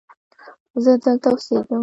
زه 0.83 0.91
دلته 1.03 1.27
اوسیږم 1.31 1.79